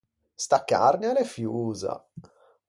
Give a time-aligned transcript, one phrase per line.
[0.43, 1.93] Sta carne a l’é fiosa.